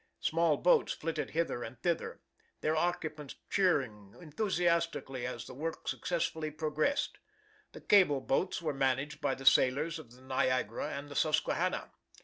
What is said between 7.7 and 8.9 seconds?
The cable boats were